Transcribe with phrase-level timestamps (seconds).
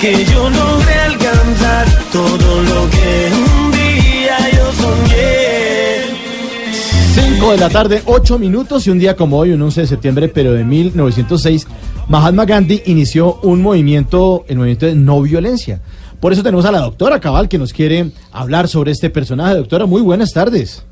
[0.00, 6.16] que yo logré alcanzar todo lo que un día yo soñé.
[7.34, 10.28] 5 de la tarde, 8 minutos y un día como hoy, un 11 de septiembre,
[10.28, 11.68] pero de 1906,
[12.08, 15.82] Mahatma Gandhi inició un movimiento, el movimiento de no violencia.
[16.18, 19.54] Por eso tenemos a la doctora Cabal que nos quiere hablar sobre este personaje.
[19.54, 20.86] Doctora, muy buenas tardes.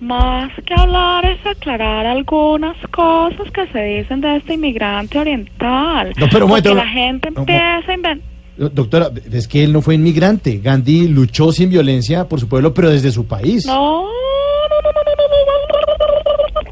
[0.00, 6.12] Más que hablar es aclarar algunas cosas que se dicen de este inmigrante oriental.
[6.16, 8.31] No, pero un momento, la gente empieza a inventar...
[8.56, 10.58] Doctora, es que él no fue inmigrante.
[10.62, 13.66] Gandhi luchó sin violencia por su pueblo, pero desde su país.
[13.66, 14.02] No.
[14.02, 14.08] no
[14.82, 15.12] no no,
[15.46, 16.62] no, raro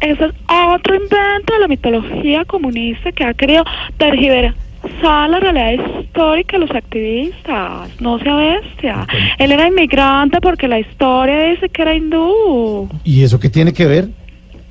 [0.00, 3.62] Ese es otro invento de la mitología comunista que ha querido
[3.98, 7.90] tergiversar la realidad histórica de los activistas.
[8.00, 9.06] No sea bestia.
[9.38, 12.88] Él era inmigrante porque la historia dice que era hindú.
[13.04, 14.08] ¿Y eso qué tiene que ver?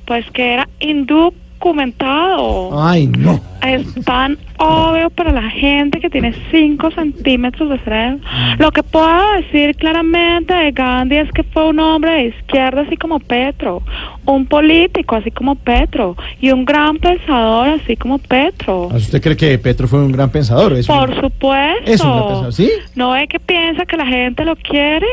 [0.06, 1.32] Pues que era hindú
[1.62, 2.70] indocumentado.
[2.82, 3.40] Ay, no.
[3.62, 8.18] Es tan obvio para la gente que tiene 5 centímetros de cerebro.
[8.58, 12.96] Lo que puedo decir claramente de Gandhi es que fue un hombre de izquierda así
[12.96, 13.82] como Petro,
[14.26, 18.88] un político así como Petro y un gran pensador así como Petro.
[18.88, 20.72] ¿Usted cree que Petro fue un gran pensador?
[20.72, 21.84] Es un- Por supuesto.
[21.90, 22.70] Es un gran pensador, ¿sí?
[22.96, 25.06] ¿No ve que piensa que la gente lo quiere?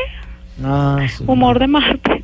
[0.62, 1.24] Ah, sí.
[1.26, 2.22] Humor de Marte.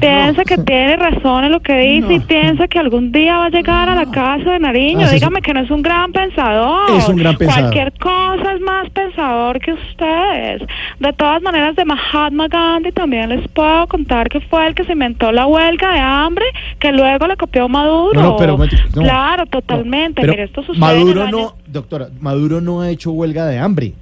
[0.00, 3.50] Piensa que tiene razón en lo que dice y piensa que algún día va a
[3.50, 5.06] llegar a la casa de Nariño.
[5.06, 6.90] Ah, Dígame que no es un gran pensador.
[6.96, 7.62] Es un gran pensador.
[7.62, 10.62] Cualquier cosa es más pensador que ustedes.
[10.98, 14.92] De todas maneras, de Mahatma Gandhi también les puedo contar que fue el que se
[14.92, 16.44] inventó la huelga de hambre
[16.78, 18.20] que luego le copió Maduro.
[18.20, 18.58] No, pero,
[18.92, 20.20] claro, totalmente.
[20.20, 23.92] Pero Mire, esto sucede Maduro no, doctora, Maduro no ha hecho huelga de hambre.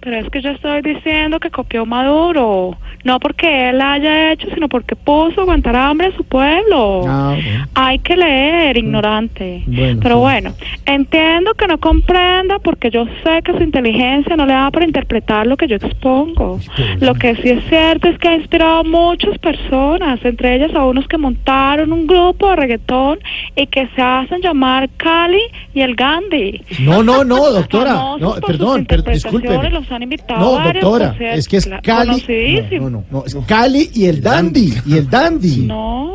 [0.00, 2.76] Pero es que yo estoy diciendo que copió Maduro.
[3.04, 7.04] No porque él haya hecho, sino porque puso aguantar hambre a su pueblo.
[7.06, 7.66] Ah, bueno.
[7.74, 9.62] Hay que leer, ignorante.
[9.66, 10.20] Bueno, Pero sí.
[10.20, 10.54] bueno,
[10.86, 15.46] entiendo que no comprenda porque yo sé que su inteligencia no le da para interpretar
[15.46, 16.58] lo que yo expongo.
[17.00, 20.84] Lo que sí es cierto es que ha inspirado a muchas personas, entre ellas a
[20.84, 23.18] unos que montaron un grupo de reggaetón
[23.56, 25.40] y que se hacen llamar Cali
[25.74, 26.60] y el Gandhi.
[26.80, 27.92] No, no, no, doctora.
[28.18, 29.70] No, perdón, per- discúlpeme.
[29.70, 32.10] los han invitado No, doctora, es que es Cali.
[32.10, 32.89] conocidísimo.
[32.89, 34.74] No, no, no, es Cali y el Dandy.
[34.86, 35.62] Y el Dandy.
[35.66, 36.10] No,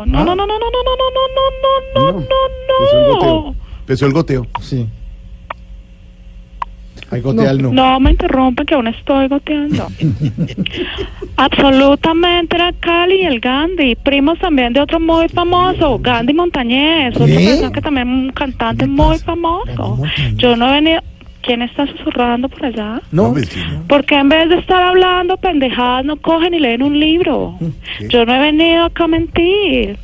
[0.00, 0.04] Ah.
[0.06, 1.10] no, no, no, no, no, no, no,
[1.94, 3.34] no, no, no, no, Empezó el no, goteo.
[3.42, 3.54] no.
[3.80, 4.46] Empezó el goteo.
[4.60, 4.86] Sí.
[7.10, 7.72] Hay gotea al no.
[7.72, 9.86] No me interrumpen que aún estoy goteando.
[11.36, 17.24] Absolutamente era Cali y el Gandhi, primos también de otro muy famoso, Gandhi Montañez, ¿Qué?
[17.24, 19.98] persona que también es un cantante muy famoso.
[20.34, 21.00] Yo no he venido.
[21.48, 23.00] ¿Quién está susurrando por allá?
[23.10, 23.32] No.
[23.32, 23.34] No.
[23.88, 27.54] Porque en vez de estar hablando pendejadas, no cogen y leen un libro.
[28.10, 29.96] Yo no he venido acá a mentir.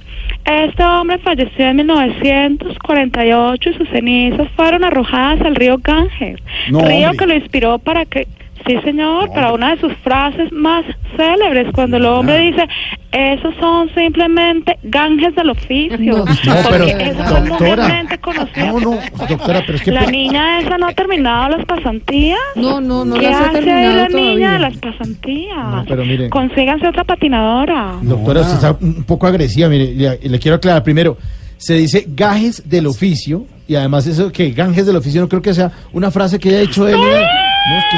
[0.46, 6.40] Este hombre falleció en 1948 y sus cenizas fueron arrojadas al río Ganges.
[6.70, 7.18] No, río hombre.
[7.18, 8.26] que lo inspiró para que...
[8.66, 12.66] Sí, señor, para una de sus frases más célebres, cuando el hombre dice,
[13.14, 15.96] esos son simplemente ganges del oficio.
[15.98, 16.36] No, Porque
[16.68, 18.02] pero, eso es doctora.
[18.56, 18.98] No, no,
[19.28, 19.92] doctora, pero es que.
[19.92, 22.38] La niña esa no ha terminado las pasantías.
[22.56, 24.50] No, no, no ¿Qué las ha hace ahí terminado la niña todavía.
[24.52, 25.56] de las pasantías?
[25.56, 26.28] No, pero mire.
[26.28, 27.94] Consíganse otra patinadora.
[28.02, 29.68] Doctora, usted está un poco agresiva.
[29.68, 30.82] Mire, le, le quiero aclarar.
[30.82, 31.16] Primero,
[31.56, 33.46] se dice gajes del oficio.
[33.68, 36.60] Y además, eso que ganjes del oficio no creo que sea una frase que haya
[36.62, 36.96] hecho él.
[36.96, 37.96] No, es que.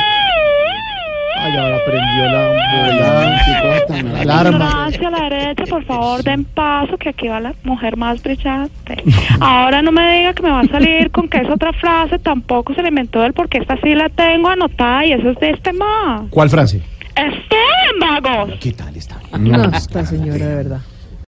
[1.39, 3.16] Ay, ahora prendió la,
[3.89, 4.67] la alarma.
[4.67, 9.03] Ignorancia a la derecha, por favor, den paso, que aquí va la mujer más brillante.
[9.41, 12.75] Ahora no me diga que me va a salir con que es otra frase, tampoco
[12.75, 15.73] se le inventó él, porque esta sí la tengo anotada y eso es de este
[15.73, 16.27] ma.
[16.31, 16.83] ¿Cuál frase?
[17.15, 18.55] ¡Estén, vagos!
[18.61, 19.17] ¿Qué tal está?
[19.39, 20.81] No, esta señora, de verdad.